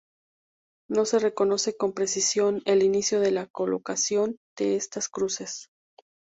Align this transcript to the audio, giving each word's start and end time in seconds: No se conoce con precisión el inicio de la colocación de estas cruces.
No 0.89 1.05
se 1.05 1.31
conoce 1.35 1.77
con 1.77 1.93
precisión 1.93 2.63
el 2.65 2.81
inicio 2.81 3.19
de 3.19 3.29
la 3.29 3.45
colocación 3.45 4.37
de 4.57 4.75
estas 4.75 5.09
cruces. 5.09 5.67